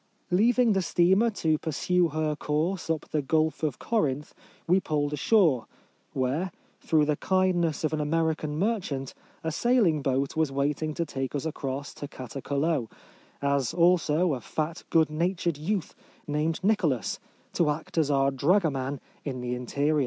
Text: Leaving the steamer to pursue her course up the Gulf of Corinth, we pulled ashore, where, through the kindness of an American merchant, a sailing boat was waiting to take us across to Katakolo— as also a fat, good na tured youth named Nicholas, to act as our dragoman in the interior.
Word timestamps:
Leaving 0.31 0.73
the 0.73 0.81
steamer 0.81 1.29
to 1.29 1.59
pursue 1.59 2.07
her 2.07 2.35
course 2.35 2.89
up 2.89 3.07
the 3.09 3.21
Gulf 3.21 3.61
of 3.61 3.77
Corinth, 3.77 4.33
we 4.65 4.79
pulled 4.79 5.13
ashore, 5.13 5.67
where, 6.13 6.51
through 6.79 7.05
the 7.05 7.15
kindness 7.15 7.83
of 7.83 7.93
an 7.93 8.01
American 8.01 8.57
merchant, 8.57 9.13
a 9.43 9.51
sailing 9.51 10.01
boat 10.01 10.35
was 10.35 10.51
waiting 10.51 10.95
to 10.95 11.05
take 11.05 11.35
us 11.35 11.45
across 11.45 11.93
to 11.93 12.07
Katakolo— 12.07 12.89
as 13.57 13.75
also 13.75 14.33
a 14.33 14.41
fat, 14.41 14.83
good 14.89 15.11
na 15.11 15.27
tured 15.35 15.59
youth 15.59 15.93
named 16.25 16.63
Nicholas, 16.63 17.19
to 17.53 17.69
act 17.69 17.95
as 17.95 18.09
our 18.09 18.31
dragoman 18.31 18.99
in 19.23 19.39
the 19.41 19.53
interior. 19.53 19.99